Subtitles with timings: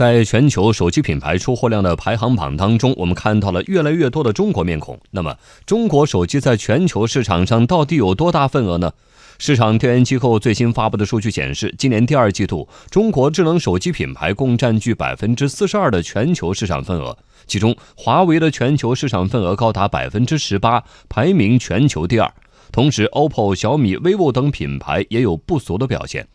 [0.00, 4.98] 在全球手机品牌出货量的排行榜当中，我们看到了越来越多的中国面孔。
[5.10, 8.92] 那么，中国手机在全球市场上到底有多大份额呢？
[9.38, 22.32] 市场调研机构最新发布的数据显示，今年第二季度，中国智能手机品牌共占据百分之四十二的全球市场份额，其中华为的全球市场份额高达百分之十八，排名全球第二。
[22.72, 26.26] 同时，OPPO、小米、vivo 等品牌也有不俗的表现。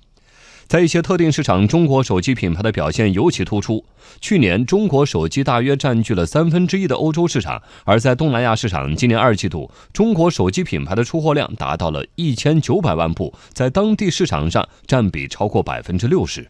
[0.67, 3.85] 在一些特定市场，中国手机品牌的表现尤其突出。
[4.19, 16.49] 去年，中国手机大约占据了三分之一的欧洲市场；而在东南亚市场，今年二季度，中国手机品牌的出货量达到了一千九百万部，在当地市场上占比超过百分之六十。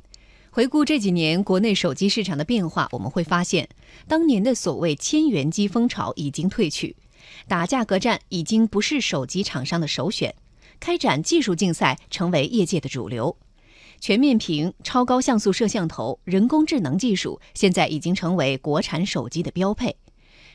[0.49, 3.67] 回顾这几年国内手机市场的变化，我们会发现，
[4.07, 6.95] 当年的所谓千元机风潮已经退去，
[7.49, 10.33] 打价格战已经不是手机厂商的首选，
[10.79, 13.35] 开展技术竞赛成为业界的主流。
[14.07, 19.95] 全面屏、超高像素摄像头、人工智能技术现在已经成为国产手机的标配。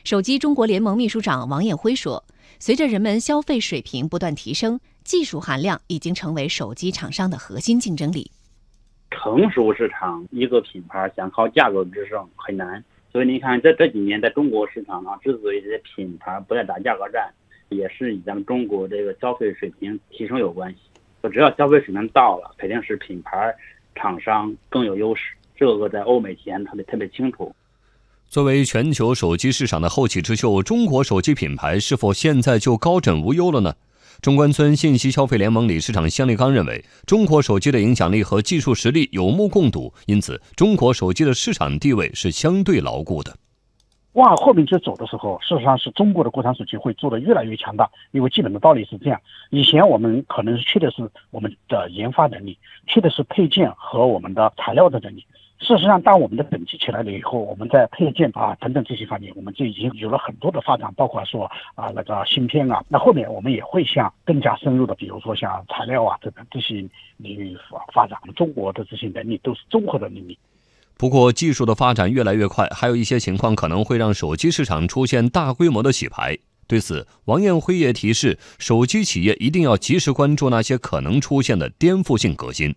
[0.05, 2.23] 手机中国联盟秘书长王艳辉说
[2.59, 8.31] ：“随着人们消费水平不断提升，技术含量已经成为手机厂商的核心竞争力。
[9.09, 12.81] 成熟市场一个品牌想靠价格制胜很难，
[13.11, 17.29] 所以你看这这几年在中国市场上，之所以这些品牌不再打价格战，
[17.67, 20.77] 也是与咱们中国这个消费水平提升有关系。”
[21.29, 23.53] 只要消费水平到了，肯定是品牌
[23.95, 25.21] 厂商更有优势。
[25.55, 27.53] 这个在欧美体验特别特别清楚。
[28.27, 33.75] 作为全球手机市场的后起之秀，中国手机品牌是否现在就高枕无忧了呢？
[34.21, 43.35] 中关村信息消费联盟理事长向立刚认为，中国手机的影响力和技术实力有目共睹，因此中国手机的市场地位是相对牢固的。
[44.13, 55.25] 往后面去走的时候，事实上是中国的国产手机会做得越来越强大，因为基本的道理是这样：以前我们可能缺的是我们的研发能力，缺的是配件和我们的材料的能力。
[55.59, 62.83] 事实上，当我们的等级起来了以后，我们在配件啊等等这些方面，我们就已经有了很多的发展，包括说啊那个芯片啊。
[62.89, 66.83] 那后面我们也会向更加深入的，比如说像材料啊等等这些
[67.17, 68.19] 领域发发展。
[68.35, 70.35] 中国的这些能力都是综合的能力。
[71.01, 76.37] 不过，技术的发展越来越快，还有一些情况可能会让手机市场出现大规模的洗牌。
[76.67, 82.75] 对此，王艳辉也提示，手机企业一定要及时关注那些可能出现的颠覆性革新。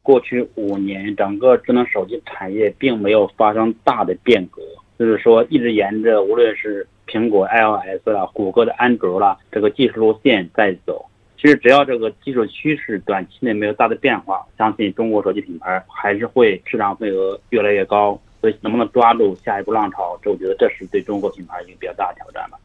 [0.00, 4.62] 过去五年，整个智能手机产业并没有发生大的变革，
[4.98, 11.04] 就是说一直沿着无论是苹果 iOS 啦、谷歌的安卓啦这个技术路线在走。
[11.42, 18.16] 其实只要这个技术趋势短期内没有大的变化，相信中国手机品牌还是会市场份额越来越高。
[18.40, 22.58] 所以能不能抓住下一步浪潮，这我觉得这是对中国品牌一个比较大的挑战吧。